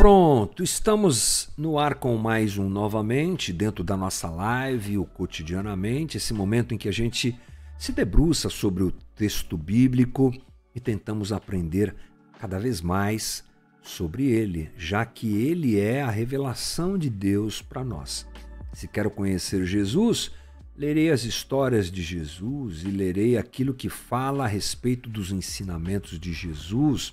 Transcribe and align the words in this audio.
Pronto, 0.00 0.62
estamos 0.62 1.50
no 1.58 1.78
ar 1.78 1.96
com 1.96 2.16
mais 2.16 2.56
um 2.56 2.70
novamente, 2.70 3.52
dentro 3.52 3.84
da 3.84 3.98
nossa 3.98 4.30
live, 4.30 4.96
o 4.96 5.04
cotidianamente, 5.04 6.16
esse 6.16 6.32
momento 6.32 6.72
em 6.72 6.78
que 6.78 6.88
a 6.88 6.90
gente 6.90 7.38
se 7.76 7.92
debruça 7.92 8.48
sobre 8.48 8.82
o 8.82 8.90
texto 9.14 9.58
bíblico 9.58 10.32
e 10.74 10.80
tentamos 10.80 11.32
aprender 11.32 11.94
cada 12.38 12.58
vez 12.58 12.80
mais 12.80 13.44
sobre 13.82 14.24
ele, 14.24 14.70
já 14.74 15.04
que 15.04 15.36
ele 15.36 15.78
é 15.78 16.00
a 16.00 16.10
revelação 16.10 16.96
de 16.96 17.10
Deus 17.10 17.60
para 17.60 17.84
nós. 17.84 18.26
Se 18.72 18.88
quero 18.88 19.10
conhecer 19.10 19.66
Jesus, 19.66 20.30
lerei 20.74 21.10
as 21.10 21.24
histórias 21.24 21.90
de 21.90 22.00
Jesus 22.00 22.84
e 22.84 22.88
lerei 22.88 23.36
aquilo 23.36 23.74
que 23.74 23.90
fala 23.90 24.44
a 24.44 24.48
respeito 24.48 25.10
dos 25.10 25.30
ensinamentos 25.30 26.18
de 26.18 26.32
Jesus, 26.32 27.12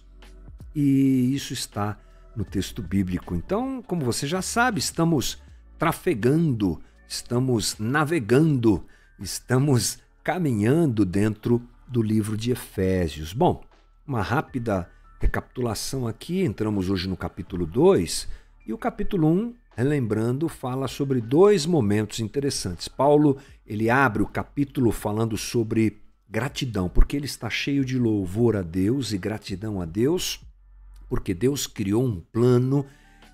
e 0.73 1.35
isso 1.35 1.51
está 1.51 1.97
no 2.37 2.45
texto 2.45 2.83
bíblico. 2.83 3.35
Então, 3.35 3.81
como 3.81 4.05
você 4.05 4.27
já 4.27 4.43
sabe, 4.43 4.79
estamos 4.79 5.41
trafegando, 5.77 6.79
estamos 7.07 7.77
navegando, 7.79 8.85
estamos 9.19 9.97
caminhando 10.23 11.03
dentro 11.03 11.61
do 11.87 12.01
livro 12.01 12.37
de 12.37 12.51
Efésios. 12.51 13.33
Bom, 13.33 13.63
uma 14.05 14.21
rápida 14.21 14.87
recapitulação 15.19 16.07
aqui, 16.07 16.41
entramos 16.43 16.91
hoje 16.91 17.09
no 17.09 17.17
capítulo 17.17 17.65
2 17.65 18.27
e 18.67 18.71
o 18.71 18.77
capítulo 18.77 19.27
1, 19.27 19.55
relembrando, 19.75 20.47
fala 20.47 20.87
sobre 20.87 21.19
dois 21.19 21.65
momentos 21.65 22.19
interessantes. 22.19 22.87
Paulo, 22.87 23.37
ele 23.65 23.89
abre 23.89 24.21
o 24.21 24.27
capítulo 24.27 24.91
falando 24.91 25.37
sobre 25.37 26.01
gratidão, 26.29 26.87
porque 26.87 27.15
ele 27.15 27.25
está 27.25 27.49
cheio 27.49 27.83
de 27.83 27.97
louvor 27.97 28.55
a 28.55 28.61
Deus 28.61 29.11
e 29.11 29.17
gratidão 29.17 29.81
a 29.81 29.85
Deus 29.85 30.45
porque 31.09 31.33
Deus 31.33 31.67
criou 31.67 32.05
um 32.05 32.19
plano 32.19 32.85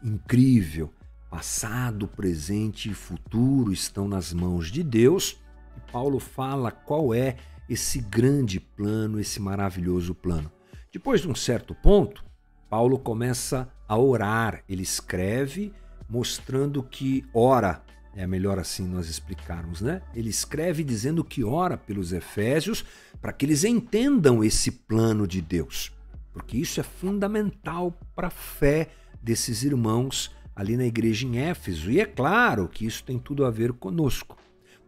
incrível. 0.03 0.91
Passado, 1.29 2.07
presente 2.07 2.91
e 2.91 2.93
futuro 2.93 3.71
estão 3.71 4.07
nas 4.07 4.33
mãos 4.33 4.71
de 4.71 4.83
Deus. 4.83 5.41
E 5.75 5.91
Paulo 5.91 6.19
fala 6.19 6.71
qual 6.71 7.13
é 7.13 7.37
esse 7.67 7.99
grande 7.99 8.59
plano, 8.59 9.19
esse 9.19 9.41
maravilhoso 9.41 10.13
plano. 10.13 10.51
Depois 10.91 11.21
de 11.21 11.27
um 11.27 11.33
certo 11.33 11.73
ponto, 11.73 12.23
Paulo 12.69 12.99
começa 12.99 13.67
a 13.87 13.97
orar. 13.97 14.63
Ele 14.69 14.83
escreve 14.83 15.73
mostrando 16.07 16.83
que 16.83 17.25
ora, 17.33 17.83
é 18.15 18.27
melhor 18.27 18.59
assim 18.59 18.85
nós 18.87 19.09
explicarmos, 19.09 19.81
né? 19.81 20.03
Ele 20.13 20.29
escreve 20.29 20.83
dizendo 20.83 21.23
que 21.23 21.43
ora 21.43 21.77
pelos 21.77 22.13
Efésios 22.13 22.85
para 23.19 23.33
que 23.33 23.45
eles 23.45 23.63
entendam 23.63 24.43
esse 24.43 24.69
plano 24.69 25.25
de 25.25 25.41
Deus 25.41 25.91
porque 26.33 26.57
isso 26.57 26.79
é 26.79 26.83
fundamental 26.83 27.97
para 28.15 28.27
a 28.27 28.31
fé 28.31 28.89
desses 29.21 29.63
irmãos 29.63 30.35
ali 30.55 30.75
na 30.75 30.85
igreja 30.85 31.25
em 31.25 31.37
Éfeso. 31.37 31.91
E 31.91 31.99
é 31.99 32.05
claro 32.05 32.67
que 32.67 32.85
isso 32.85 33.03
tem 33.03 33.17
tudo 33.19 33.45
a 33.45 33.51
ver 33.51 33.71
conosco. 33.73 34.37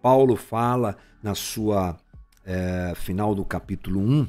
Paulo 0.01 0.35
fala 0.35 0.97
na 1.23 1.33
sua 1.33 1.97
é, 2.43 2.93
final 2.95 3.33
do 3.33 3.45
capítulo 3.45 3.99
1 3.99 4.27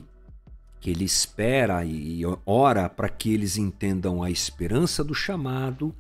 que 0.81 0.91
ele 0.91 1.05
espera 1.05 1.85
e 1.85 2.23
ora 2.45 2.89
para 2.89 3.09
que 3.09 3.33
eles 3.33 3.57
entendam 3.57 4.23
a 4.23 4.31
esperança 4.31 5.03
do 5.03 5.15
chamado, 5.15 5.95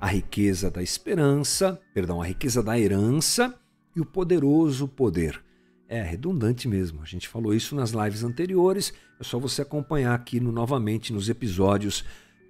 a 0.00 0.08
riqueza 0.08 0.70
da 0.70 0.82
esperança, 0.82 1.80
perdão, 1.94 2.20
a 2.20 2.26
riqueza 2.26 2.62
da 2.62 2.78
herança 2.78 3.54
e 3.94 4.00
o 4.00 4.04
poderoso 4.04 4.88
poder. 4.88 5.40
É 5.92 6.00
redundante 6.00 6.66
mesmo. 6.66 7.02
A 7.02 7.04
gente 7.04 7.28
falou 7.28 7.52
isso 7.52 7.76
nas 7.76 7.90
lives 7.90 8.24
anteriores. 8.24 8.94
É 9.20 9.22
só 9.22 9.38
você 9.38 9.60
acompanhar 9.60 10.14
aqui 10.14 10.40
no, 10.40 10.50
novamente 10.50 11.12
nos 11.12 11.28
episódios 11.28 12.02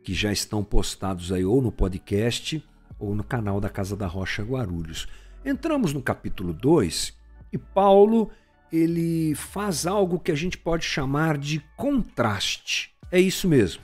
que 0.04 0.14
já 0.14 0.30
estão 0.30 0.62
postados 0.62 1.32
aí 1.32 1.44
ou 1.44 1.60
no 1.60 1.72
podcast 1.72 2.64
ou 3.00 3.16
no 3.16 3.24
canal 3.24 3.60
da 3.60 3.68
Casa 3.68 3.96
da 3.96 4.06
Rocha 4.06 4.44
Guarulhos. 4.44 5.08
Entramos 5.44 5.92
no 5.92 6.00
capítulo 6.00 6.52
2 6.52 7.18
e 7.52 7.58
Paulo 7.58 8.30
ele 8.72 9.34
faz 9.34 9.88
algo 9.88 10.20
que 10.20 10.30
a 10.30 10.36
gente 10.36 10.56
pode 10.56 10.84
chamar 10.84 11.36
de 11.36 11.58
contraste. 11.76 12.94
É 13.10 13.18
isso 13.18 13.48
mesmo. 13.48 13.82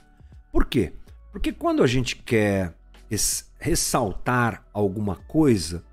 Por 0.53 0.67
quê? 0.67 0.93
Porque 1.33 1.51
quando 1.51 1.83
a 1.83 1.87
gente 1.87 2.15
quer 2.15 2.73
ressaltar 3.59 4.65
alguma 4.71 5.17
coisa, 5.17 5.83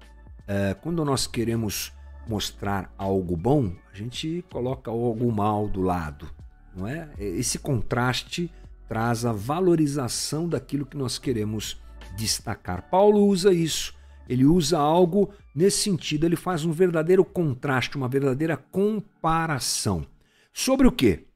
é, 0.47 0.73
quando 0.75 1.05
nós 1.05 1.27
queremos 1.27 1.96
mostrar 2.29 2.93
algo 2.99 3.37
bom, 3.37 3.73
a 3.93 3.97
gente 3.97 4.45
coloca 4.51 4.91
algo 4.91 5.31
mal 5.33 5.69
do 5.69 5.81
lado, 5.81 6.29
não 6.75 6.87
é? 6.87 7.11
Esse 7.19 7.59
contraste 7.59 8.51
traz 8.89 9.25
a 9.25 9.33
valorização 9.33 10.49
daquilo 10.49 10.87
que 10.87 10.97
nós 10.97 11.19
queremos 11.19 11.81
destacar. 12.17 12.89
Paulo 12.89 13.27
usa 13.27 13.53
isso. 13.53 13.95
Ele 14.29 14.45
usa 14.45 14.79
algo 14.79 15.33
nesse 15.55 15.79
sentido, 15.79 16.25
ele 16.27 16.35
faz 16.37 16.65
um 16.65 16.73
verdadeiro 16.73 17.25
contraste, 17.25 17.97
uma 17.97 18.09
verdadeira 18.09 18.57
comparação. 18.57 20.05
Sobre 20.53 20.87
o 20.87 20.93
que? 20.93 21.27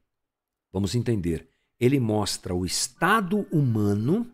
Vamos 0.72 0.95
entender. 0.95 1.49
Ele 1.78 2.01
mostra 2.01 2.55
o 2.55 2.67
estado 2.67 3.47
humano, 3.53 4.27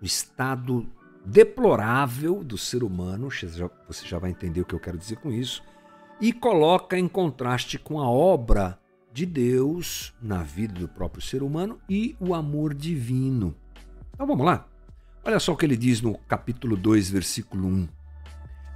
o 0.00 0.04
estado 0.04 0.86
deplorável 1.24 2.44
do 2.44 2.56
ser 2.56 2.84
humano, 2.84 3.28
você 3.30 4.06
já 4.06 4.18
vai 4.18 4.30
entender 4.30 4.60
o 4.60 4.64
que 4.64 4.74
eu 4.74 4.80
quero 4.80 4.98
dizer 4.98 5.16
com 5.16 5.32
isso, 5.32 5.62
e 6.20 6.32
coloca 6.32 6.98
em 6.98 7.06
contraste 7.06 7.78
com 7.78 8.00
a 8.00 8.08
obra 8.08 8.78
de 9.12 9.26
Deus 9.26 10.14
na 10.20 10.42
vida 10.42 10.74
do 10.74 10.88
próprio 10.88 11.22
ser 11.22 11.42
humano 11.42 11.78
e 11.88 12.16
o 12.20 12.34
amor 12.34 12.74
divino. 12.74 13.54
Então 14.14 14.26
vamos 14.26 14.44
lá. 14.44 14.66
Olha 15.24 15.38
só 15.40 15.52
o 15.52 15.56
que 15.56 15.66
ele 15.66 15.76
diz 15.76 16.00
no 16.00 16.16
capítulo 16.18 16.76
2, 16.76 17.10
versículo 17.10 17.66
1. 17.66 17.88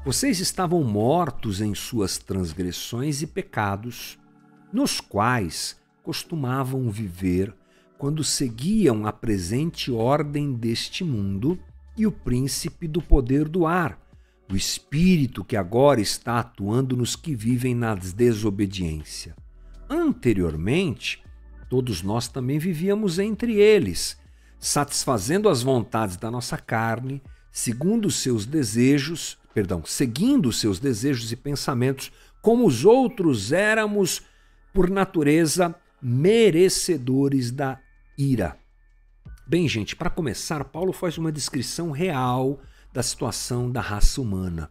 Vocês 0.05 0.41
estavam 0.41 0.83
mortos 0.83 1.61
em 1.61 1.75
suas 1.75 2.19
transgressões 2.19 3.23
e 3.23 3.27
pecados, 3.27 4.19
nos 4.73 5.01
quais 5.01 5.79
costumavam 6.03 6.91
viver 6.91 7.55
quando 7.99 8.25
seguiam 8.25 9.07
a 9.07 9.13
presente 9.13 9.93
ordem 9.93 10.55
deste 10.55 11.05
mundo 11.05 11.59
e 11.97 12.07
o 12.07 12.13
príncipe 12.13 12.89
do 12.89 13.03
poder 13.03 13.47
do 13.47 13.67
ar 13.67 13.99
o 14.51 14.57
Espírito 14.57 15.45
que 15.45 15.57
agora 15.57 16.01
está 16.01 16.41
atuando 16.41 16.97
nos 16.97 17.15
que 17.15 17.35
vivem 17.35 17.75
na 17.75 17.95
desobediência. 17.95 19.35
Anteriormente, 19.89 21.23
todos 21.69 22.03
nós 22.03 22.29
também 22.29 22.59
vivíamos 22.59 23.19
entre 23.19 23.55
eles, 23.55 24.19
satisfazendo 24.59 25.49
as 25.49 25.63
vontades 25.63 26.17
da 26.17 26.31
nossa 26.31 26.59
carne, 26.59 27.23
segundo 27.51 28.11
seus 28.11 28.45
desejos, 28.45 29.39
perdão, 29.55 29.83
seguindo 29.85 30.49
os 30.49 30.59
seus 30.59 30.79
desejos 30.79 31.31
e 31.33 31.37
pensamentos, 31.37 32.13
como 32.43 32.67
os 32.67 32.85
outros 32.85 33.53
éramos 33.53 34.23
por 34.73 34.91
natureza 34.91 35.75
merecedores 36.03 37.51
da 37.51 37.79
ira. 38.17 38.57
Bem, 39.47 39.69
gente, 39.69 39.97
para 39.97 40.11
começar, 40.11 40.65
Paulo 40.65 40.93
faz 40.93 41.19
uma 41.19 41.33
descrição 41.33 41.91
real 41.91 42.61
da 42.93 43.03
situação 43.03 43.71
da 43.71 43.81
raça 43.81 44.21
humana. 44.21 44.71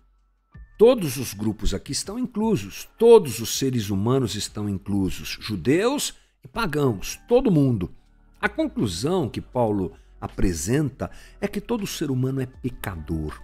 Todos 0.78 1.18
os 1.18 1.34
grupos 1.34 1.74
aqui 1.74 1.92
estão 1.92 2.18
inclusos, 2.18 2.88
todos 2.98 3.40
os 3.40 3.58
seres 3.58 3.90
humanos 3.90 4.36
estão 4.36 4.70
inclusos, 4.70 5.38
judeus 5.42 6.16
e 6.44 6.48
pagãos, 6.48 7.20
todo 7.28 7.52
mundo. 7.52 7.94
A 8.40 8.48
conclusão 8.48 9.28
que 9.30 9.42
Paulo 9.42 9.94
apresenta 10.22 11.12
é 11.42 11.48
que 11.48 11.60
todo 11.60 11.86
ser 11.86 12.10
humano 12.10 12.42
é 12.42 12.46
pecador. 12.46 13.42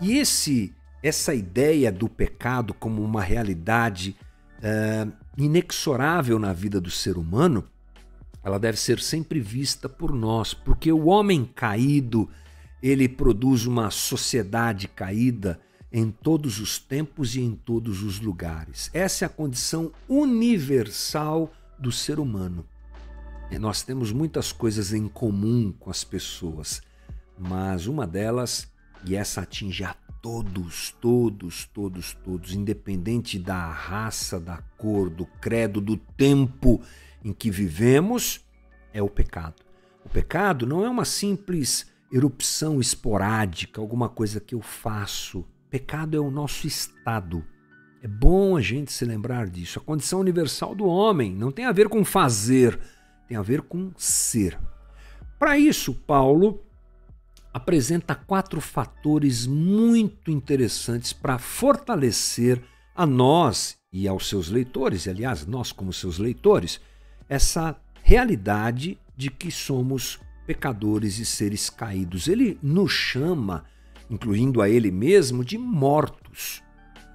E 0.00 0.18
esse 0.18 0.74
essa 1.02 1.34
ideia 1.34 1.92
do 1.92 2.08
pecado 2.08 2.74
como 2.74 3.02
uma 3.02 3.22
realidade 3.22 4.16
é, 4.62 5.06
inexorável 5.36 6.38
na 6.38 6.52
vida 6.52 6.80
do 6.80 6.90
ser 6.90 7.16
humano, 7.16 7.64
ela 8.42 8.58
deve 8.58 8.78
ser 8.78 9.00
sempre 9.00 9.40
vista 9.40 9.88
por 9.88 10.12
nós, 10.12 10.54
porque 10.54 10.90
o 10.90 11.06
homem 11.06 11.44
caído, 11.44 12.28
ele 12.88 13.08
produz 13.08 13.66
uma 13.66 13.90
sociedade 13.90 14.86
caída 14.86 15.60
em 15.90 16.10
todos 16.10 16.60
os 16.60 16.78
tempos 16.78 17.34
e 17.34 17.40
em 17.40 17.54
todos 17.54 18.02
os 18.02 18.20
lugares. 18.20 18.90
Essa 18.92 19.24
é 19.24 19.26
a 19.26 19.30
condição 19.30 19.92
universal 20.08 21.52
do 21.78 21.90
ser 21.90 22.18
humano. 22.18 22.66
E 23.50 23.58
nós 23.58 23.82
temos 23.82 24.12
muitas 24.12 24.52
coisas 24.52 24.92
em 24.92 25.08
comum 25.08 25.72
com 25.78 25.90
as 25.90 26.04
pessoas, 26.04 26.82
mas 27.38 27.86
uma 27.86 28.06
delas, 28.06 28.70
e 29.04 29.14
essa 29.14 29.42
atinge 29.42 29.84
a 29.84 29.94
todos, 30.20 30.94
todos, 31.00 31.64
todos, 31.72 32.12
todos, 32.24 32.52
independente 32.52 33.38
da 33.38 33.70
raça, 33.70 34.40
da 34.40 34.58
cor, 34.76 35.08
do 35.08 35.24
credo, 35.24 35.80
do 35.80 35.96
tempo 35.96 36.82
em 37.24 37.32
que 37.32 37.50
vivemos, 37.50 38.44
é 38.92 39.00
o 39.00 39.08
pecado. 39.08 39.62
O 40.04 40.08
pecado 40.08 40.66
não 40.66 40.84
é 40.84 40.88
uma 40.88 41.04
simples 41.04 41.86
erupção 42.10 42.80
esporádica, 42.80 43.80
alguma 43.80 44.08
coisa 44.08 44.40
que 44.40 44.54
eu 44.54 44.60
faço. 44.60 45.44
Pecado 45.68 46.16
é 46.16 46.20
o 46.20 46.30
nosso 46.30 46.66
estado. 46.66 47.44
É 48.02 48.08
bom 48.08 48.56
a 48.56 48.60
gente 48.60 48.92
se 48.92 49.04
lembrar 49.04 49.48
disso. 49.48 49.78
A 49.78 49.82
condição 49.82 50.20
universal 50.20 50.74
do 50.74 50.86
homem 50.86 51.34
não 51.34 51.50
tem 51.50 51.64
a 51.64 51.72
ver 51.72 51.88
com 51.88 52.04
fazer, 52.04 52.78
tem 53.26 53.36
a 53.36 53.42
ver 53.42 53.62
com 53.62 53.90
ser. 53.96 54.58
Para 55.38 55.58
isso, 55.58 55.94
Paulo 55.94 56.62
apresenta 57.52 58.14
quatro 58.14 58.60
fatores 58.60 59.46
muito 59.46 60.30
interessantes 60.30 61.12
para 61.12 61.38
fortalecer 61.38 62.62
a 62.94 63.06
nós 63.06 63.76
e 63.92 64.06
aos 64.06 64.28
seus 64.28 64.50
leitores, 64.50 65.06
e 65.06 65.10
aliás, 65.10 65.46
nós 65.46 65.72
como 65.72 65.92
seus 65.92 66.18
leitores, 66.18 66.80
essa 67.28 67.74
realidade 68.02 68.98
de 69.16 69.30
que 69.30 69.50
somos 69.50 70.20
pecadores 70.46 71.18
e 71.18 71.26
seres 71.26 71.68
caídos. 71.68 72.28
Ele 72.28 72.58
nos 72.62 72.92
chama, 72.92 73.64
incluindo 74.08 74.62
a 74.62 74.68
ele 74.68 74.90
mesmo, 74.90 75.44
de 75.44 75.58
mortos. 75.58 76.62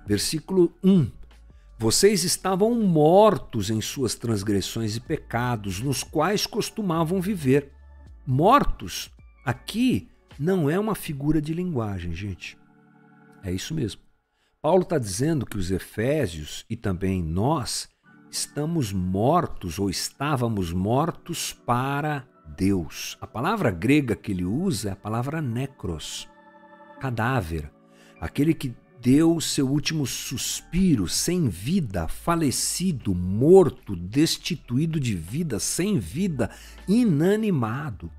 Versículo 0.05 0.73
1. 0.83 1.09
Vocês 1.79 2.23
estavam 2.23 2.75
mortos 2.75 3.69
em 3.69 3.81
suas 3.81 4.13
transgressões 4.13 4.95
e 4.95 4.99
pecados, 4.99 5.79
nos 5.79 6.03
quais 6.03 6.45
costumavam 6.45 7.19
viver. 7.19 7.71
Mortos, 8.27 9.09
aqui, 9.43 10.07
não 10.37 10.69
é 10.69 10.79
uma 10.79 10.93
figura 10.93 11.41
de 11.41 11.53
linguagem, 11.53 12.13
gente. 12.13 12.57
É 13.43 13.51
isso 13.51 13.73
mesmo. 13.73 14.01
Paulo 14.61 14.83
está 14.83 14.99
dizendo 14.99 15.45
que 15.45 15.57
os 15.57 15.71
Efésios 15.71 16.65
e 16.69 16.75
também 16.75 17.23
nós 17.23 17.89
estamos 18.29 18.93
mortos 18.93 19.79
ou 19.79 19.89
estávamos 19.89 20.71
mortos 20.71 21.51
para 21.51 22.27
Deus. 22.57 23.17
A 23.21 23.27
palavra 23.27 23.71
grega 23.71 24.15
que 24.15 24.31
ele 24.31 24.45
usa 24.45 24.89
é 24.89 24.91
a 24.91 24.95
palavra 24.95 25.41
necros, 25.41 26.29
cadáver, 26.99 27.71
aquele 28.19 28.53
que 28.53 28.75
deu 29.01 29.41
seu 29.41 29.67
último 29.67 30.05
suspiro, 30.05 31.07
sem 31.07 31.49
vida, 31.49 32.07
falecido, 32.07 33.15
morto, 33.15 33.95
destituído 33.95 34.99
de 34.99 35.15
vida, 35.15 35.59
sem 35.59 35.97
vida, 35.97 36.51
inanimado. 36.87 38.11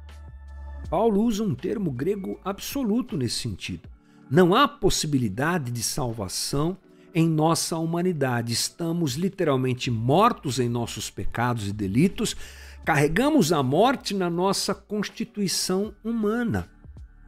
Paulo 0.91 1.23
usa 1.23 1.45
um 1.45 1.55
termo 1.55 1.91
grego 1.91 2.41
absoluto 2.45 3.17
nesse 3.17 3.37
sentido. 3.37 3.89
Não 4.29 4.55
há 4.55 4.67
possibilidade 4.67 5.71
de 5.71 5.83
salvação 5.83 6.77
em 7.15 7.29
nossa 7.29 7.77
humanidade. 7.77 8.53
Estamos 8.53 9.15
literalmente 9.15 9.91
mortos 9.91 10.59
em 10.59 10.69
nossos 10.69 11.11
pecados 11.11 11.69
e 11.69 11.73
delitos, 11.73 12.37
carregamos 12.85 13.53
a 13.53 13.63
morte 13.63 14.15
na 14.15 14.29
nossa 14.29 14.75
constituição 14.75 15.95
humana. 16.03 16.69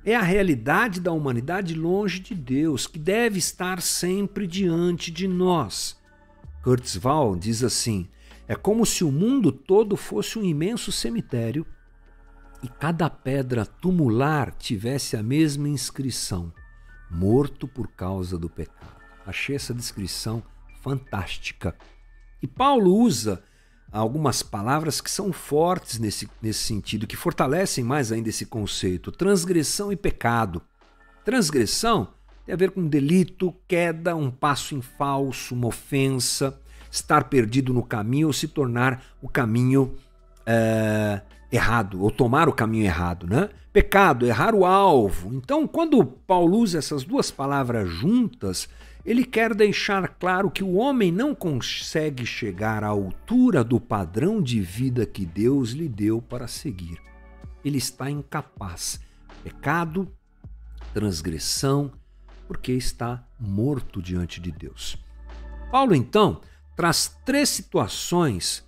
É 0.05 0.15
a 0.15 0.23
realidade 0.23 1.01
da 1.01 1.13
humanidade 1.13 1.75
longe 1.75 2.21
de 2.21 2.35
Deus, 2.35 2.87
que 2.87 2.99
deve 2.99 3.39
estar 3.39 3.81
sempre 3.81 4.47
diante 4.47 5.11
de 5.11 5.27
nós. 5.27 5.99
Kurzweil 6.63 7.37
diz 7.37 7.63
assim: 7.63 8.09
é 8.47 8.55
como 8.55 8.85
se 8.85 9.05
o 9.05 9.11
mundo 9.11 9.51
todo 9.51 9.97
fosse 9.97 10.39
um 10.39 10.45
imenso 10.45 10.93
cemitério 10.93 11.67
e 12.63 12.69
cada 12.69 13.09
pedra 13.09 13.65
tumular 13.65 14.51
tivesse 14.53 15.17
a 15.17 15.23
mesma 15.23 15.69
inscrição: 15.69 16.53
morto 17.11 17.67
por 17.67 17.89
causa 17.89 18.37
do 18.37 18.51
pecado. 18.51 19.03
Achei 19.25 19.57
essa 19.57 19.73
descrição 19.73 20.43
fantástica. 20.83 21.75
E 22.43 22.47
Paulo 22.47 22.95
usa 22.95 23.43
algumas 23.99 24.43
palavras 24.43 25.01
que 25.01 25.11
são 25.11 25.33
fortes 25.33 25.99
nesse, 25.99 26.29
nesse 26.43 26.61
sentido, 26.61 27.07
que 27.07 27.17
fortalecem 27.17 27.85
mais 27.85 28.11
ainda 28.11 28.29
esse 28.29 28.45
conceito: 28.45 29.13
transgressão 29.13 29.93
e 29.93 29.97
pecado. 29.97 30.61
Transgressão 31.25 32.09
tem 32.45 32.53
a 32.53 32.59
ver 32.59 32.73
com 32.73 32.87
delito, 32.87 33.55
queda, 33.67 34.15
um 34.15 34.31
passo 34.31 34.75
em 34.75 34.83
falso, 34.83 35.55
uma 35.55 35.69
ofensa, 35.69 36.61
estar 36.91 37.25
perdido 37.25 37.73
no 37.73 37.83
caminho 37.83 38.27
ou 38.27 38.33
se 38.33 38.49
tornar 38.49 39.03
o 39.23 39.29
caminho 39.29 39.95
é, 40.45 41.23
errado, 41.55 42.03
ou 42.03 42.11
tomar 42.11 42.49
o 42.49 42.53
caminho 42.53 42.85
errado, 42.85 43.27
né? 43.27 43.49
Pecado, 43.73 44.27
errar 44.27 44.55
o 44.55 44.65
alvo. 44.65 45.35
Então, 45.35 45.67
quando 45.67 46.05
Paulo 46.05 46.59
usa 46.59 46.79
essas 46.79 47.05
duas 47.05 47.31
palavras 47.31 47.89
juntas, 47.89 48.69
ele 49.05 49.25
quer 49.25 49.55
deixar 49.55 50.09
claro 50.09 50.51
que 50.51 50.65
o 50.65 50.75
homem 50.75 51.13
não 51.13 51.35
consegue 51.35 52.25
chegar 52.25 52.83
à 52.83 52.89
altura 52.89 53.63
do 53.63 53.81
padrão 53.81 54.41
de 54.41 54.61
vida 54.61 55.05
que 55.05 55.27
Deus 55.27 55.71
lhe 55.71 55.89
deu 55.89 56.23
para 56.23 56.49
seguir. 56.49 57.01
Ele 57.65 57.79
está 57.79 58.11
incapaz. 58.11 59.01
Pecado, 59.43 60.09
transgressão, 60.93 61.93
porque 62.49 62.73
está 62.73 63.27
morto 63.39 64.01
diante 64.01 64.41
de 64.41 64.51
Deus. 64.51 64.97
Paulo, 65.71 65.95
então, 65.95 66.41
traz 66.77 67.17
três 67.25 67.49
situações 67.49 68.65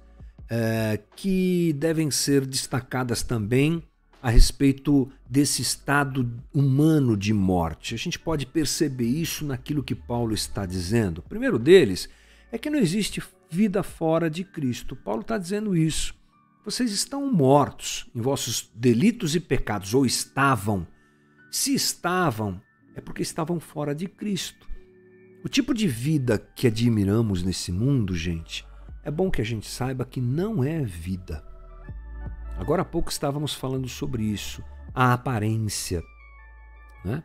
é, 0.49 1.01
que 1.15 1.73
devem 1.75 2.11
ser 2.11 2.47
destacadas 2.47 3.23
também 3.23 3.83
a 4.23 4.31
respeito 4.31 5.11
desse 5.29 5.63
estado 5.63 6.29
humano 6.53 7.17
de 7.17 7.33
morte. 7.33 7.95
A 7.95 7.99
gente 7.99 8.19
pode 8.19 8.47
perceber 8.47 9.07
isso 9.07 9.45
naquilo 9.45 9.83
que 9.85 9.95
Paulo 9.95 10.35
está 10.35 10.67
dizendo. 10.67 11.19
O 11.19 11.23
primeiro 11.23 11.59
deles 11.59 12.09
é 12.51 12.59
que 12.59 12.71
não 12.71 12.79
existe 12.79 13.23
vida 13.51 13.83
fora 13.83 14.29
de 14.29 14.43
Cristo. 14.43 14.97
Paulo 14.97 15.21
está 15.21 15.39
dizendo 15.39 15.77
isso. 15.77 16.15
Vocês 16.65 16.91
estão 16.91 17.33
mortos 17.33 18.11
em 18.15 18.21
vossos 18.21 18.69
delitos 18.75 19.37
e 19.37 19.41
pecados, 19.41 19.95
ou 19.95 20.05
estavam. 20.05 20.87
Se 21.51 21.73
estavam, 21.73 22.61
é 22.97 23.01
porque 23.01 23.23
estavam 23.23 23.61
fora 23.61 23.95
de 23.95 24.09
Cristo. 24.09 24.67
O 25.45 25.49
tipo 25.49 25.73
de 25.73 25.87
vida 25.87 26.39
que 26.57 26.67
admiramos 26.67 27.45
nesse 27.45 27.71
mundo, 27.71 28.17
gente, 28.17 28.67
é 29.07 29.11
bom 29.11 29.31
que 29.31 29.41
a 29.41 29.45
gente 29.45 29.69
saiba 29.69 30.05
que 30.05 30.21
não 30.21 30.65
é 30.65 30.83
vida. 30.83 31.45
Agora 32.59 32.83
há 32.83 32.85
pouco 32.85 33.09
estávamos 33.09 33.55
falando 33.55 33.89
sobre 33.89 34.25
isso, 34.25 34.65
a 34.93 35.13
aparência. 35.13 36.03
Né? 37.05 37.23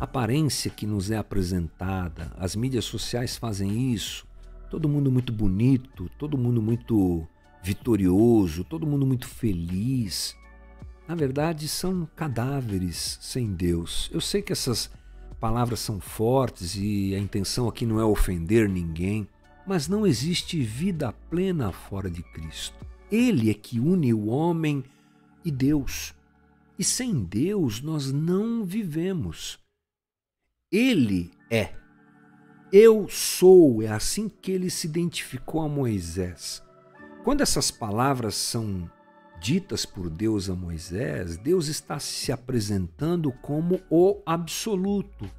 A 0.00 0.04
aparência 0.04 0.70
que 0.70 0.86
nos 0.86 1.10
é 1.10 1.18
apresentada, 1.18 2.32
as 2.38 2.56
mídias 2.56 2.86
sociais 2.86 3.36
fazem 3.36 3.92
isso, 3.92 4.26
todo 4.70 4.88
mundo 4.88 5.12
muito 5.12 5.34
bonito, 5.34 6.08
todo 6.18 6.38
mundo 6.38 6.62
muito 6.62 7.28
vitorioso, 7.62 8.64
todo 8.64 8.86
mundo 8.86 9.06
muito 9.06 9.28
feliz. 9.28 10.34
Na 11.06 11.14
verdade, 11.14 11.68
são 11.68 12.08
cadáveres 12.16 13.18
sem 13.20 13.52
Deus. 13.52 14.08
Eu 14.10 14.20
sei 14.22 14.40
que 14.40 14.52
essas 14.52 14.90
palavras 15.38 15.80
são 15.80 16.00
fortes 16.00 16.74
e 16.74 17.14
a 17.14 17.18
intenção 17.18 17.68
aqui 17.68 17.84
não 17.84 18.00
é 18.00 18.04
ofender 18.04 18.66
ninguém, 18.66 19.28
mas 19.66 19.88
não 19.88 20.06
existe 20.06 20.60
vida 20.62 21.12
plena 21.30 21.72
fora 21.72 22.10
de 22.10 22.22
Cristo. 22.22 22.86
Ele 23.10 23.50
é 23.50 23.54
que 23.54 23.78
une 23.78 24.12
o 24.12 24.26
homem 24.26 24.82
e 25.44 25.50
Deus. 25.50 26.14
E 26.78 26.84
sem 26.84 27.22
Deus 27.22 27.80
nós 27.80 28.10
não 28.10 28.64
vivemos. 28.64 29.58
Ele 30.70 31.30
é. 31.50 31.74
Eu 32.72 33.06
sou, 33.08 33.82
é 33.82 33.88
assim 33.88 34.28
que 34.28 34.50
ele 34.50 34.70
se 34.70 34.86
identificou 34.86 35.60
a 35.60 35.68
Moisés. 35.68 36.62
Quando 37.22 37.42
essas 37.42 37.70
palavras 37.70 38.34
são 38.34 38.90
ditas 39.42 39.84
por 39.84 40.08
Deus 40.08 40.48
a 40.48 40.54
Moisés, 40.54 41.36
Deus 41.36 41.66
está 41.66 41.98
se 41.98 42.32
apresentando 42.32 43.30
como 43.42 43.80
o 43.90 44.22
absoluto. 44.24 45.30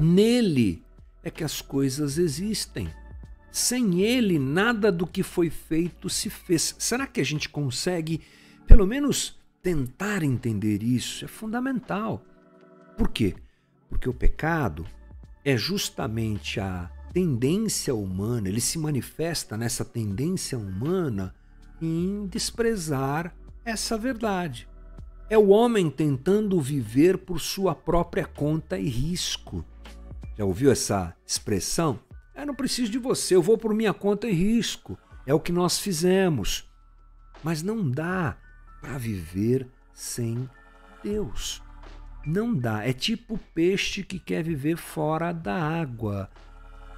Nele 0.00 0.83
é 1.24 1.30
que 1.30 1.42
as 1.42 1.60
coisas 1.60 2.18
existem. 2.18 2.88
Sem 3.50 4.02
ele, 4.02 4.38
nada 4.38 4.92
do 4.92 5.06
que 5.06 5.22
foi 5.22 5.48
feito 5.48 6.10
se 6.10 6.28
fez. 6.28 6.76
Será 6.78 7.06
que 7.06 7.20
a 7.20 7.24
gente 7.24 7.48
consegue, 7.48 8.20
pelo 8.66 8.86
menos, 8.86 9.38
tentar 9.62 10.22
entender 10.22 10.82
isso? 10.82 11.24
É 11.24 11.28
fundamental. 11.28 12.24
Por 12.96 13.08
quê? 13.08 13.34
Porque 13.88 14.08
o 14.08 14.14
pecado 14.14 14.86
é 15.44 15.56
justamente 15.56 16.60
a 16.60 16.90
tendência 17.12 17.94
humana, 17.94 18.48
ele 18.48 18.60
se 18.60 18.76
manifesta 18.76 19.56
nessa 19.56 19.84
tendência 19.84 20.58
humana 20.58 21.32
em 21.80 22.26
desprezar 22.26 23.34
essa 23.64 23.96
verdade. 23.96 24.68
É 25.30 25.38
o 25.38 25.48
homem 25.48 25.88
tentando 25.88 26.60
viver 26.60 27.18
por 27.18 27.40
sua 27.40 27.74
própria 27.74 28.26
conta 28.26 28.78
e 28.78 28.88
risco. 28.88 29.64
Já 30.36 30.44
ouviu 30.44 30.70
essa 30.70 31.14
expressão? 31.26 32.00
Eu 32.34 32.42
é, 32.42 32.46
não 32.46 32.54
preciso 32.54 32.90
de 32.90 32.98
você, 32.98 33.36
eu 33.36 33.42
vou 33.42 33.56
por 33.56 33.72
minha 33.72 33.94
conta 33.94 34.26
e 34.26 34.32
risco. 34.32 34.98
É 35.26 35.32
o 35.32 35.40
que 35.40 35.52
nós 35.52 35.78
fizemos. 35.78 36.68
Mas 37.42 37.62
não 37.62 37.88
dá 37.88 38.36
para 38.80 38.98
viver 38.98 39.68
sem 39.92 40.48
Deus. 41.02 41.62
Não 42.26 42.54
dá. 42.54 42.84
É 42.84 42.92
tipo 42.92 43.38
peixe 43.54 44.02
que 44.02 44.18
quer 44.18 44.42
viver 44.42 44.76
fora 44.76 45.32
da 45.32 45.54
água. 45.54 46.28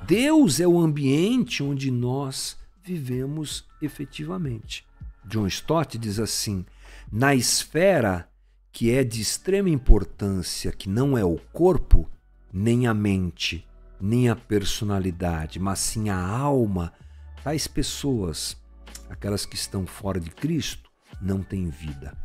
Deus 0.06 0.60
é 0.60 0.66
o 0.66 0.78
ambiente 0.78 1.62
onde 1.62 1.90
nós 1.90 2.56
vivemos 2.82 3.66
efetivamente. 3.82 4.86
John 5.24 5.46
Stott 5.46 5.98
diz 5.98 6.18
assim: 6.18 6.64
na 7.10 7.34
esfera 7.34 8.28
que 8.72 8.90
é 8.90 9.02
de 9.02 9.20
extrema 9.20 9.70
importância, 9.70 10.70
que 10.70 10.88
não 10.88 11.16
é 11.16 11.24
o 11.24 11.38
corpo, 11.52 12.08
nem 12.56 12.86
a 12.86 12.94
mente, 12.94 13.68
nem 14.00 14.30
a 14.30 14.34
personalidade, 14.34 15.60
mas 15.60 15.78
sim 15.78 16.08
a 16.08 16.18
alma, 16.18 16.90
tais 17.44 17.66
pessoas, 17.66 18.56
aquelas 19.10 19.44
que 19.44 19.54
estão 19.54 19.86
fora 19.86 20.18
de 20.18 20.30
Cristo, 20.30 20.90
não 21.20 21.42
têm 21.42 21.68
vida. 21.68 22.16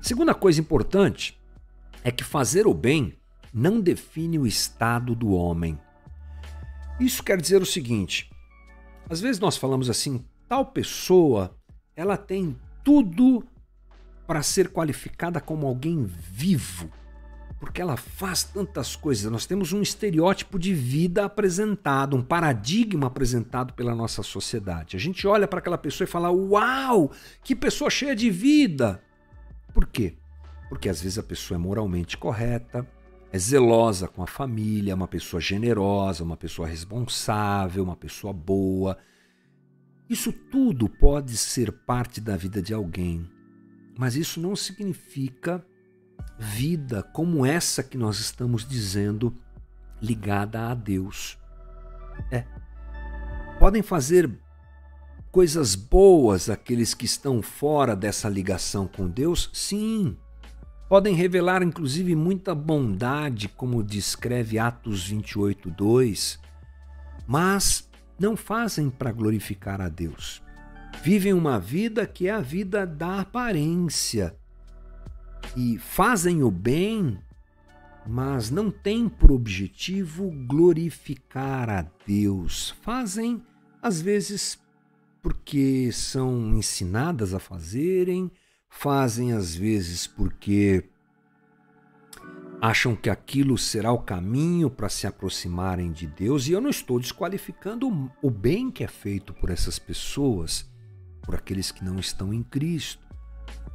Segunda 0.00 0.34
coisa 0.34 0.60
importante 0.60 1.40
é 2.02 2.10
que 2.10 2.24
fazer 2.24 2.66
o 2.66 2.74
bem 2.74 3.16
não 3.54 3.80
define 3.80 4.36
o 4.36 4.48
estado 4.48 5.14
do 5.14 5.30
homem. 5.30 5.78
Isso 6.98 7.22
quer 7.22 7.40
dizer 7.40 7.62
o 7.62 7.66
seguinte: 7.66 8.28
às 9.08 9.20
vezes 9.20 9.40
nós 9.40 9.56
falamos 9.56 9.88
assim, 9.88 10.24
tal 10.48 10.66
pessoa, 10.66 11.56
ela 11.94 12.16
tem 12.16 12.58
tudo 12.82 13.46
para 14.26 14.42
ser 14.42 14.70
qualificada 14.70 15.40
como 15.40 15.68
alguém 15.68 16.04
vivo, 16.04 16.90
porque 17.62 17.80
ela 17.80 17.96
faz 17.96 18.42
tantas 18.42 18.96
coisas. 18.96 19.30
Nós 19.30 19.46
temos 19.46 19.72
um 19.72 19.80
estereótipo 19.80 20.58
de 20.58 20.74
vida 20.74 21.24
apresentado, 21.24 22.16
um 22.16 22.22
paradigma 22.22 23.06
apresentado 23.06 23.72
pela 23.72 23.94
nossa 23.94 24.20
sociedade. 24.20 24.96
A 24.96 24.98
gente 24.98 25.28
olha 25.28 25.46
para 25.46 25.60
aquela 25.60 25.78
pessoa 25.78 26.04
e 26.04 26.10
fala: 26.10 26.28
"Uau, 26.28 27.12
que 27.40 27.54
pessoa 27.54 27.88
cheia 27.88 28.16
de 28.16 28.28
vida!" 28.30 29.00
Por 29.72 29.86
quê? 29.86 30.16
Porque 30.68 30.88
às 30.88 31.00
vezes 31.00 31.18
a 31.18 31.22
pessoa 31.22 31.56
é 31.56 31.62
moralmente 31.62 32.18
correta, 32.18 32.84
é 33.30 33.38
zelosa 33.38 34.08
com 34.08 34.24
a 34.24 34.26
família, 34.26 34.90
é 34.90 34.94
uma 34.96 35.06
pessoa 35.06 35.40
generosa, 35.40 36.24
uma 36.24 36.36
pessoa 36.36 36.66
responsável, 36.66 37.84
uma 37.84 37.96
pessoa 37.96 38.32
boa. 38.32 38.98
Isso 40.10 40.32
tudo 40.32 40.88
pode 40.88 41.36
ser 41.36 41.70
parte 41.70 42.20
da 42.20 42.36
vida 42.36 42.60
de 42.60 42.74
alguém, 42.74 43.30
mas 43.96 44.16
isso 44.16 44.40
não 44.40 44.56
significa 44.56 45.64
vida 46.42 47.04
como 47.04 47.46
essa 47.46 47.84
que 47.84 47.96
nós 47.96 48.18
estamos 48.18 48.66
dizendo 48.66 49.32
ligada 50.00 50.68
a 50.68 50.74
Deus. 50.74 51.38
É. 52.30 52.44
Podem 53.60 53.80
fazer 53.80 54.28
coisas 55.30 55.76
boas 55.76 56.50
aqueles 56.50 56.94
que 56.94 57.04
estão 57.04 57.40
fora 57.40 57.94
dessa 57.94 58.28
ligação 58.28 58.88
com 58.88 59.08
Deus? 59.08 59.48
Sim. 59.52 60.16
Podem 60.88 61.14
revelar 61.14 61.62
inclusive 61.62 62.16
muita 62.16 62.54
bondade, 62.54 63.48
como 63.48 63.82
descreve 63.82 64.58
Atos 64.58 65.06
28, 65.06 65.70
2, 65.70 66.40
mas 67.26 67.88
não 68.18 68.36
fazem 68.36 68.90
para 68.90 69.12
glorificar 69.12 69.80
a 69.80 69.88
Deus. 69.88 70.42
Vivem 71.02 71.32
uma 71.32 71.58
vida 71.58 72.04
que 72.04 72.26
é 72.26 72.32
a 72.32 72.40
vida 72.40 72.84
da 72.84 73.20
aparência 73.20 74.36
e 75.56 75.78
fazem 75.78 76.42
o 76.42 76.50
bem, 76.50 77.18
mas 78.06 78.50
não 78.50 78.70
têm 78.70 79.08
por 79.08 79.30
objetivo 79.30 80.30
glorificar 80.46 81.68
a 81.68 81.86
Deus. 82.06 82.70
Fazem, 82.82 83.42
às 83.80 84.00
vezes, 84.00 84.58
porque 85.22 85.90
são 85.92 86.56
ensinadas 86.56 87.34
a 87.34 87.38
fazerem, 87.38 88.30
fazem 88.68 89.32
às 89.32 89.54
vezes 89.54 90.06
porque 90.06 90.88
acham 92.60 92.94
que 92.94 93.10
aquilo 93.10 93.58
será 93.58 93.92
o 93.92 93.98
caminho 93.98 94.70
para 94.70 94.88
se 94.88 95.06
aproximarem 95.06 95.90
de 95.90 96.06
Deus, 96.06 96.46
e 96.46 96.52
eu 96.52 96.60
não 96.60 96.70
estou 96.70 96.98
desqualificando 97.00 98.10
o 98.22 98.30
bem 98.30 98.70
que 98.70 98.84
é 98.84 98.86
feito 98.86 99.34
por 99.34 99.50
essas 99.50 99.80
pessoas, 99.80 100.70
por 101.22 101.34
aqueles 101.34 101.72
que 101.72 101.84
não 101.84 101.98
estão 101.98 102.32
em 102.32 102.42
Cristo. 102.42 103.04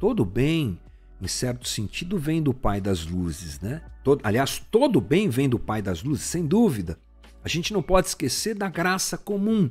Todo 0.00 0.24
bem, 0.24 0.80
em 1.20 1.28
certo 1.28 1.68
sentido, 1.68 2.16
vem 2.18 2.42
do 2.42 2.54
Pai 2.54 2.80
das 2.80 3.04
Luzes, 3.04 3.60
né? 3.60 3.82
Todo, 4.04 4.20
aliás, 4.24 4.62
todo 4.70 5.00
bem 5.00 5.28
vem 5.28 5.48
do 5.48 5.58
Pai 5.58 5.82
das 5.82 6.02
Luzes, 6.02 6.24
sem 6.24 6.46
dúvida. 6.46 6.98
A 7.44 7.48
gente 7.48 7.72
não 7.72 7.82
pode 7.82 8.08
esquecer 8.08 8.54
da 8.54 8.68
graça 8.68 9.18
comum 9.18 9.70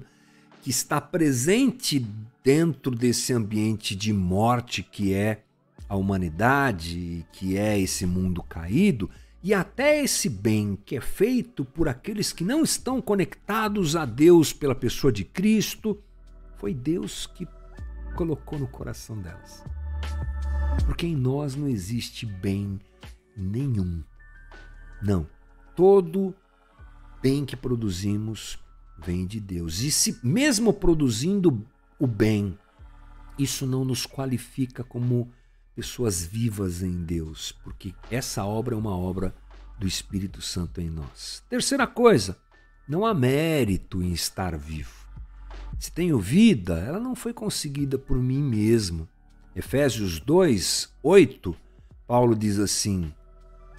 que 0.61 0.69
está 0.69 0.99
presente 0.99 2.05
dentro 2.43 2.95
desse 2.95 3.33
ambiente 3.33 3.95
de 3.95 4.11
morte 4.11 4.83
que 4.83 5.13
é 5.13 5.43
a 5.87 5.95
humanidade, 5.95 7.25
que 7.31 7.57
é 7.57 7.79
esse 7.79 8.05
mundo 8.05 8.43
caído, 8.43 9.09
e 9.41 9.53
até 9.53 10.03
esse 10.03 10.27
bem 10.27 10.77
que 10.85 10.97
é 10.97 11.01
feito 11.01 11.63
por 11.63 11.87
aqueles 11.87 12.33
que 12.33 12.43
não 12.43 12.63
estão 12.63 13.01
conectados 13.01 13.95
a 13.95 14.03
Deus 14.03 14.51
pela 14.51 14.75
pessoa 14.75 15.13
de 15.13 15.23
Cristo, 15.23 16.01
foi 16.57 16.73
Deus 16.73 17.27
que 17.27 17.47
colocou 18.15 18.59
no 18.59 18.67
coração 18.67 19.17
delas. 19.21 19.63
Porque 20.85 21.05
em 21.07 21.15
nós 21.15 21.55
não 21.55 21.67
existe 21.67 22.25
bem 22.25 22.79
nenhum. 23.35 24.03
Não. 25.01 25.27
Todo 25.75 26.33
bem 27.21 27.45
que 27.45 27.55
produzimos 27.55 28.59
vem 28.97 29.25
de 29.25 29.39
Deus. 29.39 29.81
E 29.81 29.91
se 29.91 30.19
mesmo 30.23 30.73
produzindo 30.73 31.65
o 31.99 32.07
bem, 32.07 32.57
isso 33.37 33.67
não 33.67 33.85
nos 33.85 34.05
qualifica 34.05 34.83
como 34.83 35.31
pessoas 35.75 36.23
vivas 36.23 36.81
em 36.81 37.03
Deus, 37.03 37.51
porque 37.63 37.93
essa 38.09 38.43
obra 38.43 38.73
é 38.73 38.77
uma 38.77 38.97
obra 38.97 39.35
do 39.77 39.85
Espírito 39.85 40.41
Santo 40.41 40.81
em 40.81 40.89
nós. 40.89 41.43
Terceira 41.47 41.85
coisa, 41.85 42.35
não 42.87 43.05
há 43.05 43.13
mérito 43.13 44.01
em 44.01 44.11
estar 44.11 44.57
vivo. 44.57 45.05
Se 45.77 45.91
tenho 45.91 46.19
vida, 46.19 46.79
ela 46.79 46.99
não 46.99 47.15
foi 47.15 47.31
conseguida 47.31 47.97
por 47.97 48.17
mim 48.17 48.41
mesmo. 48.41 49.07
Efésios 49.57 50.19
2, 50.19 50.93
8, 51.01 51.55
Paulo 52.05 52.35
diz 52.35 52.59
assim, 52.59 53.11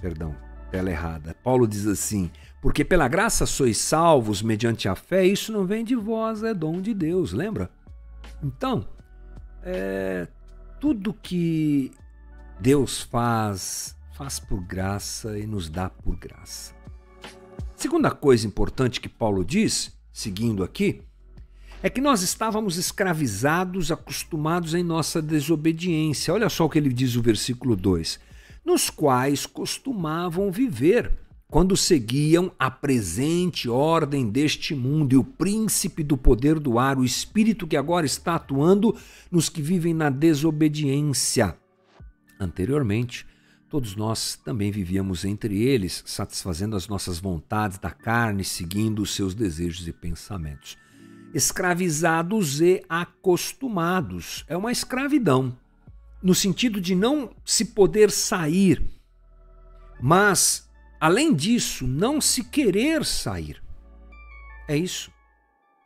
perdão, 0.01 0.35
tela 0.73 0.91
errada. 0.91 1.37
Paulo 1.45 1.69
diz 1.69 1.87
assim: 1.87 2.33
Porque 2.61 2.85
pela 2.85 3.07
graça 3.07 3.47
sois 3.47 3.79
salvos 3.79 4.43
mediante 4.43 4.89
a 4.89 4.97
fé, 4.97 5.25
isso 5.25 5.53
não 5.53 5.65
vem 5.65 5.85
de 5.85 5.95
vós, 5.95 6.43
é 6.43 6.53
dom 6.53 6.81
de 6.81 6.93
Deus, 6.93 7.33
lembra? 7.33 7.71
Então, 8.43 8.89
é, 9.63 10.27
tudo 10.81 11.15
que 11.15 11.93
Deus 12.59 13.01
faz, 13.01 13.97
faz 14.17 14.41
por 14.41 14.61
graça 14.61 15.39
e 15.39 15.47
nos 15.47 15.71
dá 15.71 15.89
por 15.89 16.17
graça. 16.17 16.75
Segunda 17.77 18.11
coisa 18.11 18.49
importante 18.49 19.01
que 19.01 19.09
Paulo 19.09 19.45
diz, 19.45 19.97
seguindo 20.13 20.65
aqui, 20.65 21.05
é 21.83 21.89
que 21.89 22.01
nós 22.01 22.23
estávamos 22.23 22.77
escravizados, 22.77 23.93
acostumados 23.93 24.75
em 24.75 24.83
nossa 24.83 25.23
desobediência. 25.23 26.35
Olha 26.35 26.49
só 26.49 26.65
o 26.65 26.69
que 26.69 26.79
ele 26.79 26.93
diz 26.93 27.15
no 27.15 27.23
versículo 27.23 27.77
2: 27.77 28.19
nos 28.65 28.91
quais 28.91 29.47
costumavam 29.47 30.51
viver 30.51 31.13
quando 31.51 31.77
seguiam 31.77 32.53
a 32.59 32.71
presente 32.71 33.71
ordem 33.71 34.29
deste 34.29 34.75
mundo 34.75 35.15
e 35.15 35.17
o 35.17 35.25
príncipe 35.25 36.03
do 36.03 36.17
poder 36.17 36.59
do 36.59 36.79
ar, 36.79 36.99
o 36.99 37.05
espírito 37.05 37.67
que 37.67 37.77
agora 37.77 38.05
está 38.05 38.35
atuando 38.35 38.95
nos 39.31 39.49
que 39.49 39.63
vivem 39.63 39.95
na 39.95 40.11
desobediência. 40.11 41.57
Anteriormente, 42.39 43.27
todos 43.71 43.97
nós 43.97 44.39
também 44.45 44.71
vivíamos 44.71 45.25
entre 45.25 45.63
eles, 45.63 46.03
satisfazendo 46.05 46.77
as 46.77 46.87
nossas 46.87 47.19
vontades 47.19 47.79
da 47.79 47.91
carne, 47.91 48.45
seguindo 48.45 49.01
os 49.01 49.15
seus 49.15 49.35
desejos 49.35 49.89
e 49.89 49.93
pensamentos. 49.93 50.77
Escravizados 51.35 52.61
e 52.61 52.83
acostumados. 52.89 54.45
É 54.49 54.57
uma 54.57 54.73
escravidão, 54.73 55.57
no 56.23 56.35
sentido 56.35 56.81
de 56.81 56.95
não 56.95 57.31
se 57.45 57.67
poder 57.67 58.11
sair, 58.11 58.83
mas 60.01 60.69
Além 61.01 61.33
disso, 61.33 61.87
não 61.87 62.21
se 62.21 62.43
querer 62.43 63.05
sair. 63.05 63.63
É 64.67 64.77
isso. 64.77 65.13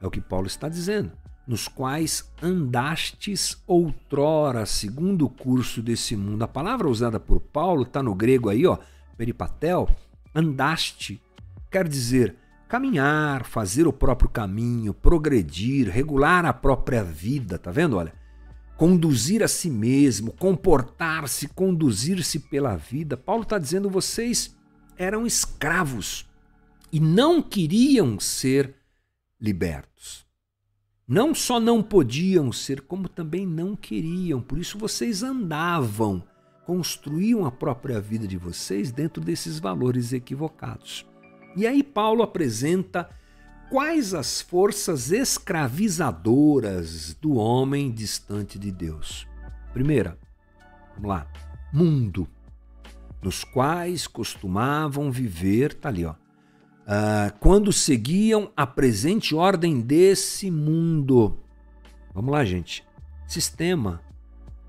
É 0.00 0.06
o 0.06 0.10
que 0.10 0.20
Paulo 0.20 0.46
está 0.46 0.68
dizendo. 0.68 1.12
Nos 1.46 1.68
quais 1.68 2.32
andastes 2.40 3.62
outrora, 3.66 4.64
segundo 4.64 5.26
o 5.26 5.30
curso 5.30 5.82
desse 5.82 6.16
mundo. 6.16 6.42
A 6.42 6.48
palavra 6.48 6.88
usada 6.88 7.20
por 7.20 7.40
Paulo 7.40 7.82
está 7.82 8.02
no 8.02 8.14
grego 8.14 8.48
aí, 8.48 8.66
ó, 8.66 8.78
peripatel, 9.16 9.88
andaste, 10.34 11.20
quer 11.70 11.86
dizer 11.86 12.36
caminhar, 12.72 13.44
fazer 13.44 13.86
o 13.86 13.92
próprio 13.92 14.30
caminho, 14.30 14.94
progredir, 14.94 15.90
regular 15.90 16.46
a 16.46 16.54
própria 16.54 17.04
vida, 17.04 17.58
tá 17.58 17.70
vendo? 17.70 17.98
Olha, 17.98 18.14
conduzir 18.78 19.42
a 19.42 19.48
si 19.48 19.68
mesmo, 19.68 20.32
comportar-se, 20.32 21.48
conduzir-se 21.48 22.38
pela 22.38 22.74
vida. 22.74 23.14
Paulo 23.14 23.42
está 23.42 23.58
dizendo 23.58 23.90
vocês 23.90 24.56
eram 24.96 25.26
escravos 25.26 26.26
e 26.90 26.98
não 26.98 27.42
queriam 27.42 28.18
ser 28.18 28.74
libertos. 29.38 30.24
Não 31.06 31.34
só 31.34 31.60
não 31.60 31.82
podiam 31.82 32.50
ser, 32.50 32.80
como 32.80 33.06
também 33.06 33.46
não 33.46 33.76
queriam. 33.76 34.40
Por 34.40 34.56
isso 34.56 34.78
vocês 34.78 35.22
andavam, 35.22 36.24
construíam 36.64 37.44
a 37.44 37.52
própria 37.52 38.00
vida 38.00 38.26
de 38.26 38.38
vocês 38.38 38.90
dentro 38.90 39.22
desses 39.22 39.58
valores 39.58 40.14
equivocados. 40.14 41.11
E 41.56 41.66
aí 41.66 41.82
Paulo 41.82 42.22
apresenta 42.22 43.08
quais 43.70 44.14
as 44.14 44.40
forças 44.40 45.10
escravizadoras 45.10 47.14
do 47.14 47.34
homem 47.34 47.90
distante 47.90 48.58
de 48.58 48.70
Deus. 48.70 49.26
Primeira, 49.72 50.18
vamos 50.94 51.08
lá, 51.08 51.26
mundo 51.72 52.28
nos 53.22 53.44
quais 53.44 54.06
costumavam 54.06 55.10
viver, 55.10 55.74
tá 55.74 55.88
ali, 55.88 56.04
ó, 56.04 56.12
uh, 56.12 57.38
quando 57.38 57.72
seguiam 57.72 58.50
a 58.56 58.66
presente 58.66 59.34
ordem 59.34 59.80
desse 59.80 60.50
mundo. 60.50 61.38
Vamos 62.12 62.32
lá, 62.32 62.44
gente. 62.44 62.84
Sistema 63.26 64.02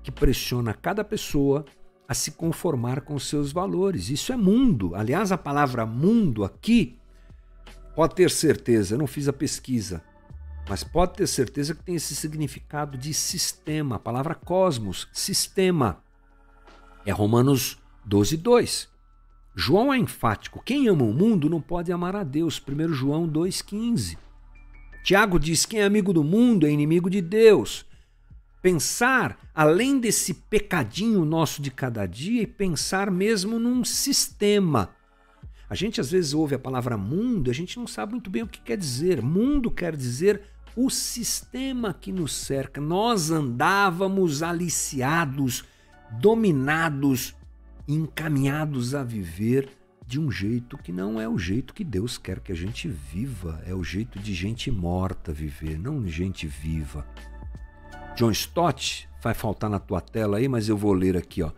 que 0.02 0.12
pressiona 0.12 0.72
cada 0.72 1.02
pessoa 1.02 1.64
a 2.08 2.14
se 2.14 2.32
conformar 2.32 3.00
com 3.00 3.18
seus 3.18 3.52
valores. 3.52 4.10
Isso 4.10 4.32
é 4.32 4.36
mundo. 4.36 4.94
Aliás, 4.94 5.32
a 5.32 5.38
palavra 5.38 5.86
mundo 5.86 6.44
aqui, 6.44 6.98
pode 7.94 8.14
ter 8.14 8.30
certeza, 8.30 8.94
eu 8.94 8.98
não 8.98 9.06
fiz 9.06 9.28
a 9.28 9.32
pesquisa, 9.32 10.02
mas 10.68 10.82
pode 10.82 11.14
ter 11.14 11.26
certeza 11.26 11.74
que 11.74 11.82
tem 11.82 11.94
esse 11.94 12.14
significado 12.14 12.96
de 12.96 13.12
sistema. 13.12 13.96
A 13.96 13.98
palavra 13.98 14.34
cosmos, 14.34 15.08
sistema. 15.12 16.02
É 17.06 17.12
Romanos 17.12 17.78
12, 18.04 18.36
2. 18.36 18.88
João 19.54 19.92
é 19.92 19.98
enfático: 19.98 20.62
quem 20.64 20.88
ama 20.88 21.04
o 21.04 21.12
mundo 21.12 21.48
não 21.48 21.60
pode 21.60 21.92
amar 21.92 22.16
a 22.16 22.24
Deus. 22.24 22.60
1 22.60 22.92
João 22.92 23.28
2,15. 23.28 24.18
Tiago 25.04 25.38
diz: 25.38 25.66
quem 25.66 25.80
é 25.80 25.84
amigo 25.84 26.12
do 26.12 26.24
mundo 26.24 26.66
é 26.66 26.70
inimigo 26.70 27.10
de 27.10 27.20
Deus. 27.20 27.86
Pensar 28.64 29.38
além 29.54 30.00
desse 30.00 30.32
pecadinho 30.32 31.22
nosso 31.26 31.60
de 31.60 31.70
cada 31.70 32.06
dia 32.06 32.40
e 32.40 32.46
pensar 32.46 33.10
mesmo 33.10 33.58
num 33.58 33.84
sistema. 33.84 34.88
A 35.68 35.74
gente 35.74 36.00
às 36.00 36.10
vezes 36.10 36.32
ouve 36.32 36.54
a 36.54 36.58
palavra 36.58 36.96
mundo, 36.96 37.50
a 37.50 37.52
gente 37.52 37.78
não 37.78 37.86
sabe 37.86 38.12
muito 38.12 38.30
bem 38.30 38.42
o 38.42 38.48
que 38.48 38.62
quer 38.62 38.78
dizer. 38.78 39.20
Mundo 39.20 39.70
quer 39.70 39.94
dizer 39.94 40.44
o 40.74 40.88
sistema 40.88 41.92
que 41.92 42.10
nos 42.10 42.32
cerca. 42.32 42.80
Nós 42.80 43.30
andávamos 43.30 44.42
aliciados, 44.42 45.62
dominados 46.12 47.34
encaminhados 47.86 48.94
a 48.94 49.04
viver 49.04 49.68
de 50.06 50.18
um 50.18 50.30
jeito 50.30 50.78
que 50.78 50.90
não 50.90 51.20
é 51.20 51.28
o 51.28 51.36
jeito 51.36 51.74
que 51.74 51.84
Deus 51.84 52.16
quer 52.16 52.40
que 52.40 52.52
a 52.52 52.56
gente 52.56 52.88
viva, 52.88 53.62
é 53.66 53.74
o 53.74 53.84
jeito 53.84 54.18
de 54.18 54.32
gente 54.32 54.70
morta 54.70 55.34
viver, 55.34 55.78
não 55.78 56.06
gente 56.08 56.46
viva. 56.46 57.06
John 58.16 58.30
Stott, 58.30 59.08
vai 59.22 59.34
faltar 59.34 59.68
na 59.68 59.78
tua 59.78 60.00
tela 60.00 60.38
aí, 60.38 60.46
mas 60.46 60.68
eu 60.68 60.76
vou 60.76 60.92
ler 60.92 61.16
aqui, 61.16 61.42
ó. 61.42 61.50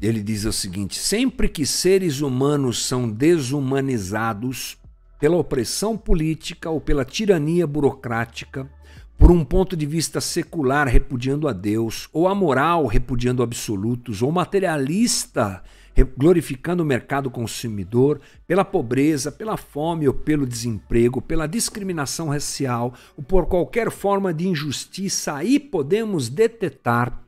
Ele 0.00 0.22
diz 0.22 0.44
o 0.44 0.52
seguinte: 0.52 0.96
sempre 0.96 1.48
que 1.48 1.66
seres 1.66 2.20
humanos 2.20 2.86
são 2.86 3.08
desumanizados 3.08 4.78
pela 5.18 5.36
opressão 5.36 5.96
política 5.96 6.70
ou 6.70 6.80
pela 6.80 7.04
tirania 7.04 7.66
burocrática, 7.66 8.70
por 9.18 9.30
um 9.30 9.44
ponto 9.44 9.76
de 9.76 9.84
vista 9.84 10.20
secular 10.20 10.86
repudiando 10.86 11.48
a 11.48 11.52
Deus, 11.52 12.08
ou 12.12 12.28
amoral 12.28 12.86
repudiando 12.86 13.42
absolutos, 13.42 14.22
ou 14.22 14.30
materialista 14.30 15.62
glorificando 16.04 16.82
o 16.82 16.86
mercado 16.86 17.30
consumidor, 17.30 18.20
pela 18.46 18.64
pobreza, 18.64 19.30
pela 19.32 19.56
fome 19.56 20.06
ou 20.06 20.14
pelo 20.14 20.46
desemprego, 20.46 21.20
pela 21.20 21.46
discriminação 21.46 22.28
racial 22.28 22.94
ou 23.16 23.22
por 23.22 23.46
qualquer 23.46 23.90
forma 23.90 24.32
de 24.32 24.48
injustiça, 24.48 25.34
aí 25.34 25.58
podemos 25.58 26.28
detectar 26.28 27.24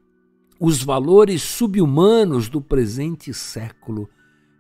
os 0.59 0.83
valores 0.83 1.43
subhumanos 1.43 2.49
do 2.49 2.61
presente 2.61 3.33
século 3.33 4.09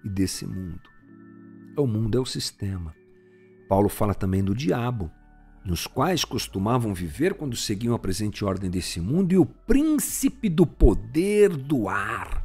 e 0.04 0.08
desse 0.08 0.46
mundo. 0.46 0.88
O 1.76 1.86
mundo 1.86 2.16
é 2.16 2.20
o 2.20 2.26
sistema. 2.26 2.94
Paulo 3.68 3.88
fala 3.88 4.14
também 4.14 4.42
do 4.42 4.54
diabo 4.54 5.10
nos 5.64 5.86
quais 5.86 6.24
costumavam 6.24 6.94
viver 6.94 7.34
quando 7.34 7.56
seguiam 7.56 7.94
a 7.94 7.98
presente 7.98 8.44
ordem 8.44 8.70
desse 8.70 9.00
mundo, 9.00 9.32
e 9.32 9.38
o 9.38 9.44
príncipe 9.44 10.48
do 10.48 10.66
poder 10.66 11.50
do 11.50 11.88
ar, 11.88 12.42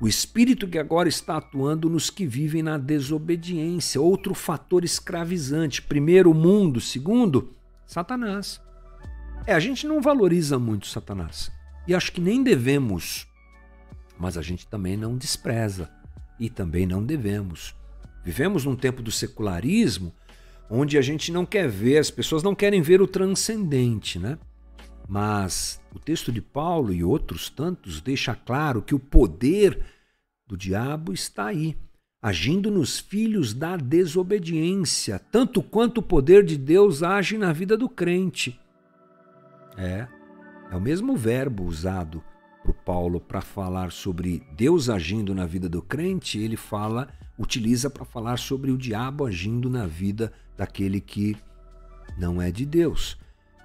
o 0.00 0.06
espírito 0.06 0.68
que 0.68 0.78
agora 0.78 1.08
está 1.08 1.38
atuando 1.38 1.88
nos 1.88 2.10
que 2.10 2.26
vivem 2.26 2.62
na 2.62 2.76
desobediência, 2.76 4.00
outro 4.00 4.34
fator 4.34 4.84
escravizante. 4.84 5.80
Primeiro, 5.80 6.30
o 6.30 6.34
mundo, 6.34 6.80
segundo, 6.80 7.52
Satanás. 7.86 8.60
É, 9.46 9.54
a 9.54 9.60
gente 9.60 9.86
não 9.86 10.00
valoriza 10.00 10.58
muito 10.58 10.86
Satanás. 10.86 11.50
E 11.86 11.94
acho 11.94 12.12
que 12.12 12.20
nem 12.20 12.42
devemos, 12.42 13.26
mas 14.18 14.36
a 14.36 14.42
gente 14.42 14.66
também 14.66 14.96
não 14.96 15.16
despreza 15.16 15.88
e 16.38 16.50
também 16.50 16.86
não 16.86 17.02
devemos. 17.02 17.74
Vivemos 18.24 18.64
num 18.64 18.76
tempo 18.76 19.00
do 19.02 19.10
secularismo 19.10 20.12
onde 20.68 20.98
a 20.98 21.02
gente 21.02 21.30
não 21.30 21.46
quer 21.46 21.68
ver, 21.68 21.98
as 21.98 22.10
pessoas 22.10 22.42
não 22.42 22.54
querem 22.54 22.82
ver 22.82 23.00
o 23.00 23.06
transcendente, 23.06 24.18
né? 24.18 24.36
Mas 25.08 25.80
o 25.94 25.98
texto 25.98 26.32
de 26.32 26.40
Paulo 26.40 26.92
e 26.92 27.04
outros 27.04 27.48
tantos 27.48 28.00
deixa 28.00 28.34
claro 28.34 28.82
que 28.82 28.94
o 28.94 28.98
poder 28.98 29.80
do 30.46 30.56
diabo 30.56 31.12
está 31.12 31.46
aí, 31.46 31.76
agindo 32.22 32.70
nos 32.70 32.98
filhos 32.98 33.54
da 33.54 33.76
desobediência, 33.76 35.18
tanto 35.18 35.62
quanto 35.62 35.98
o 35.98 36.02
poder 36.02 36.44
de 36.44 36.56
Deus 36.56 37.02
age 37.02 37.38
na 37.38 37.52
vida 37.52 37.76
do 37.76 37.88
crente. 37.88 38.58
É, 39.76 40.08
é 40.70 40.76
o 40.76 40.80
mesmo 40.80 41.16
verbo 41.16 41.64
usado 41.64 42.22
por 42.64 42.74
Paulo 42.74 43.20
para 43.20 43.40
falar 43.40 43.92
sobre 43.92 44.42
Deus 44.56 44.88
agindo 44.88 45.34
na 45.34 45.46
vida 45.46 45.68
do 45.68 45.80
crente, 45.80 46.38
ele 46.38 46.56
fala, 46.56 47.08
utiliza 47.38 47.88
para 47.88 48.04
falar 48.04 48.38
sobre 48.38 48.72
o 48.72 48.78
diabo 48.78 49.24
agindo 49.24 49.70
na 49.70 49.86
vida 49.86 50.32
daquele 50.56 51.00
que 51.00 51.36
não 52.18 52.42
é 52.42 52.50
de 52.50 52.66
Deus. 52.66 53.16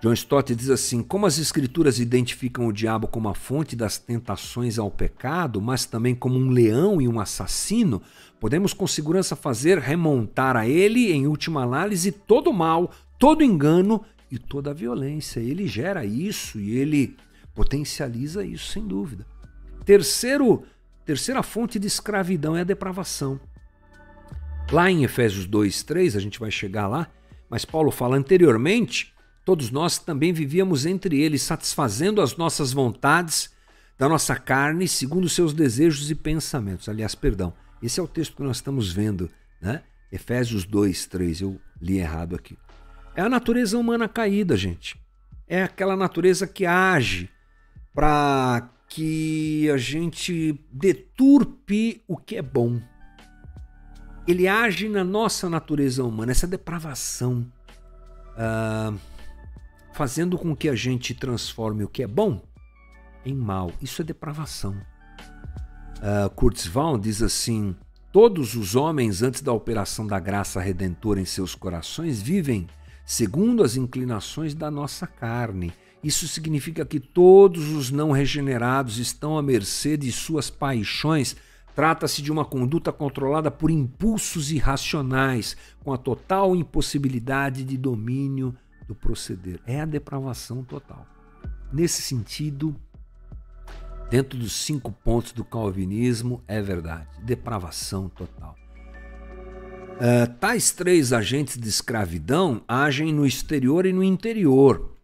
John 0.01 0.13
Stott 0.13 0.55
diz 0.55 0.69
assim: 0.71 1.03
como 1.03 1.27
as 1.27 1.37
Escrituras 1.37 1.99
identificam 1.99 2.65
o 2.65 2.73
diabo 2.73 3.07
como 3.07 3.29
a 3.29 3.35
fonte 3.35 3.75
das 3.75 3.99
tentações 3.99 4.79
ao 4.79 4.89
pecado, 4.89 5.61
mas 5.61 5.85
também 5.85 6.15
como 6.15 6.39
um 6.39 6.49
leão 6.49 6.99
e 6.99 7.07
um 7.07 7.19
assassino, 7.19 8.01
podemos 8.39 8.73
com 8.73 8.87
segurança 8.87 9.35
fazer 9.35 9.77
remontar 9.77 10.57
a 10.57 10.67
ele, 10.67 11.11
em 11.11 11.27
última 11.27 11.61
análise, 11.61 12.11
todo 12.11 12.49
o 12.49 12.53
mal, 12.53 12.91
todo 13.19 13.41
o 13.41 13.43
engano 13.43 14.03
e 14.31 14.39
toda 14.39 14.71
a 14.71 14.73
violência. 14.73 15.39
Ele 15.39 15.67
gera 15.67 16.03
isso 16.03 16.59
e 16.59 16.75
ele 16.77 17.15
potencializa 17.53 18.43
isso, 18.43 18.71
sem 18.71 18.87
dúvida. 18.87 19.23
Terceiro, 19.85 20.63
terceira 21.05 21.43
fonte 21.43 21.77
de 21.77 21.85
escravidão 21.85 22.57
é 22.57 22.61
a 22.61 22.63
depravação. 22.65 23.39
Lá 24.71 24.89
em 24.89 25.03
Efésios 25.03 25.45
2, 25.45 25.83
3, 25.83 26.15
a 26.15 26.19
gente 26.19 26.39
vai 26.39 26.49
chegar 26.49 26.87
lá, 26.87 27.07
mas 27.47 27.65
Paulo 27.65 27.91
fala 27.91 28.15
anteriormente, 28.15 29.13
todos 29.45 29.71
nós 29.71 29.97
também 29.97 30.33
vivíamos 30.33 30.85
entre 30.85 31.19
eles, 31.19 31.41
satisfazendo 31.41 32.21
as 32.21 32.35
nossas 32.37 32.73
vontades 32.73 33.51
da 33.97 34.07
nossa 34.09 34.35
carne, 34.35 34.87
segundo 34.87 35.29
seus 35.29 35.53
desejos 35.53 36.09
e 36.09 36.15
pensamentos. 36.15 36.89
Aliás, 36.89 37.15
perdão, 37.15 37.53
esse 37.81 37.99
é 37.99 38.03
o 38.03 38.07
texto 38.07 38.35
que 38.35 38.43
nós 38.43 38.57
estamos 38.57 38.91
vendo, 38.91 39.29
né? 39.61 39.83
Efésios 40.11 40.65
2, 40.65 41.05
3, 41.05 41.41
eu 41.41 41.59
li 41.81 41.99
errado 41.99 42.35
aqui. 42.35 42.57
É 43.15 43.21
a 43.21 43.29
natureza 43.29 43.77
humana 43.77 44.07
caída, 44.09 44.57
gente. 44.57 44.99
É 45.47 45.63
aquela 45.63 45.95
natureza 45.95 46.47
que 46.47 46.65
age 46.65 47.29
para 47.93 48.69
que 48.87 49.69
a 49.69 49.77
gente 49.77 50.59
deturpe 50.71 52.03
o 52.07 52.17
que 52.17 52.35
é 52.35 52.41
bom 52.41 52.81
ele 54.27 54.47
age 54.47 54.87
na 54.87 55.03
nossa 55.03 55.49
natureza 55.49 56.03
humana, 56.03 56.31
essa 56.31 56.47
depravação, 56.47 57.45
uh, 58.35 58.97
fazendo 59.93 60.37
com 60.37 60.55
que 60.55 60.69
a 60.69 60.75
gente 60.75 61.13
transforme 61.13 61.83
o 61.83 61.87
que 61.87 62.03
é 62.03 62.07
bom 62.07 62.41
em 63.25 63.35
mal. 63.35 63.71
Isso 63.81 64.01
é 64.01 64.05
depravação. 64.05 64.75
Uh, 65.97 66.29
Kurzweil 66.31 66.97
diz 66.97 67.21
assim: 67.21 67.75
Todos 68.11 68.55
os 68.55 68.75
homens, 68.75 69.21
antes 69.21 69.41
da 69.41 69.53
operação 69.53 70.07
da 70.07 70.19
graça 70.19 70.59
redentora 70.59 71.19
em 71.19 71.25
seus 71.25 71.55
corações, 71.55 72.21
vivem 72.21 72.67
segundo 73.05 73.63
as 73.63 73.75
inclinações 73.75 74.53
da 74.53 74.71
nossa 74.71 75.05
carne. 75.05 75.73
Isso 76.03 76.27
significa 76.27 76.83
que 76.83 76.99
todos 76.99 77.69
os 77.69 77.91
não 77.91 78.11
regenerados 78.11 78.97
estão 78.97 79.37
à 79.37 79.41
mercê 79.43 79.95
de 79.95 80.11
suas 80.11 80.49
paixões 80.49 81.35
Trata-se 81.75 82.21
de 82.21 82.31
uma 82.31 82.43
conduta 82.43 82.91
controlada 82.91 83.49
por 83.49 83.71
impulsos 83.71 84.51
irracionais, 84.51 85.55
com 85.83 85.93
a 85.93 85.97
total 85.97 86.55
impossibilidade 86.55 87.63
de 87.63 87.77
domínio 87.77 88.55
do 88.91 88.95
proceder. 88.95 89.59
É 89.65 89.79
a 89.79 89.85
depravação 89.85 90.63
total. 90.63 91.07
Nesse 91.71 92.01
sentido, 92.01 92.75
dentro 94.09 94.37
dos 94.37 94.51
cinco 94.51 94.91
pontos 94.91 95.31
do 95.31 95.45
calvinismo, 95.45 96.43
é 96.45 96.61
verdade. 96.61 97.07
Depravação 97.23 98.09
total. 98.09 98.55
Uh, 99.95 100.33
tais 100.39 100.71
três 100.71 101.13
agentes 101.13 101.57
de 101.57 101.69
escravidão 101.69 102.63
agem 102.67 103.13
no 103.13 103.25
exterior 103.25 103.85
e 103.85 103.93
no 103.93 104.03
interior. 104.03 104.97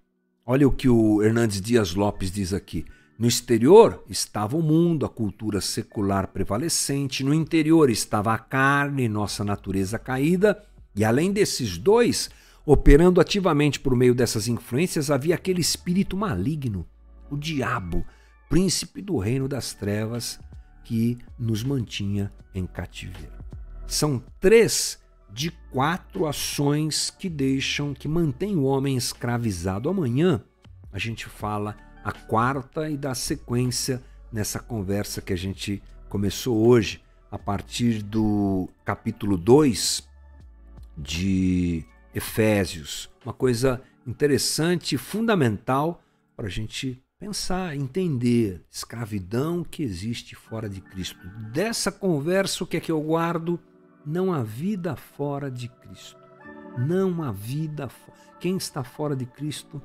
Olha 0.45 0.67
o 0.67 0.71
que 0.71 0.89
o 0.89 1.23
Hernandes 1.23 1.61
Dias 1.61 1.95
Lopes 1.95 2.31
diz 2.31 2.53
aqui. 2.53 2.85
No 3.17 3.27
exterior 3.27 4.03
estava 4.09 4.57
o 4.57 4.61
mundo, 4.61 5.05
a 5.05 5.09
cultura 5.09 5.61
secular 5.61 6.27
prevalecente, 6.27 7.23
no 7.23 7.33
interior 7.33 7.89
estava 7.89 8.33
a 8.33 8.37
carne, 8.37 9.07
nossa 9.07 9.43
natureza 9.43 9.97
caída, 9.97 10.61
e 10.95 11.05
além 11.05 11.31
desses 11.31 11.77
dois, 11.77 12.29
operando 12.67 13.21
ativamente 13.21 13.79
por 13.79 13.95
meio 13.95 14.13
dessas 14.13 14.49
influências, 14.49 15.09
havia 15.09 15.35
aquele 15.35 15.61
espírito 15.61 16.17
maligno, 16.17 16.85
o 17.31 17.37
diabo, 17.37 18.05
príncipe 18.49 19.01
do 19.01 19.17
reino 19.17 19.47
das 19.47 19.73
trevas, 19.73 20.37
que 20.83 21.17
nos 21.39 21.63
mantinha 21.63 22.29
em 22.53 22.67
cativeiro. 22.67 23.31
São 23.87 24.21
três 24.41 24.99
de 25.31 25.49
quatro 25.71 26.27
ações 26.27 27.09
que 27.09 27.29
deixam, 27.29 27.93
que 27.93 28.07
mantêm 28.07 28.57
o 28.57 28.63
homem 28.63 28.97
escravizado. 28.97 29.87
Amanhã 29.87 30.43
a 30.91 30.99
gente 30.99 31.25
fala 31.25 31.77
a 32.03 32.11
quarta 32.11 32.89
e 32.89 32.97
da 32.97 33.15
sequência 33.15 34.03
nessa 34.29 34.59
conversa 34.59 35.21
que 35.21 35.31
a 35.31 35.37
gente 35.37 35.81
começou 36.09 36.67
hoje, 36.67 37.01
a 37.31 37.39
partir 37.39 38.03
do 38.03 38.67
capítulo 38.83 39.37
2 39.37 40.05
de 40.97 41.85
Efésios. 42.17 43.09
Uma 43.23 43.33
coisa 43.33 43.81
interessante, 44.05 44.97
fundamental 44.97 46.01
para 46.35 46.47
a 46.47 46.49
gente 46.49 47.03
pensar, 47.19 47.75
entender 47.75 48.63
escravidão 48.69 49.63
que 49.63 49.83
existe 49.83 50.35
fora 50.35 50.67
de 50.67 50.81
Cristo. 50.81 51.27
Dessa 51.51 51.91
conversa, 51.91 52.63
o 52.63 52.67
que 52.67 52.77
é 52.77 52.79
que 52.79 52.91
eu 52.91 53.01
guardo? 53.01 53.59
Não 54.05 54.33
há 54.33 54.41
vida 54.41 54.95
fora 54.95 55.51
de 55.51 55.67
Cristo. 55.67 56.17
Não 56.77 57.21
há 57.23 57.31
vida. 57.31 57.89
Quem 58.39 58.57
está 58.57 58.83
fora 58.83 59.15
de 59.15 59.25
Cristo 59.25 59.81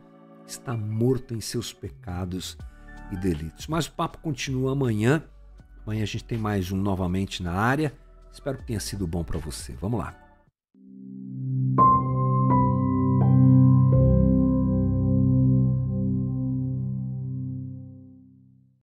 está 0.47 0.77
morto 0.77 1.35
em 1.35 1.40
seus 1.40 1.73
pecados 1.73 2.57
e 3.11 3.16
delitos. 3.16 3.66
Mas 3.66 3.87
o 3.87 3.92
papo 3.92 4.18
continua 4.18 4.73
amanhã. 4.73 5.23
Amanhã 5.85 6.03
a 6.03 6.07
gente 6.07 6.25
tem 6.25 6.38
mais 6.38 6.71
um 6.71 6.77
novamente 6.77 7.42
na 7.42 7.53
área. 7.53 7.92
Espero 8.33 8.59
que 8.59 8.66
tenha 8.66 8.81
sido 8.81 9.07
bom 9.07 9.25
para 9.25 9.38
você. 9.38 9.73
Vamos 9.81 9.99
lá. 9.99 10.21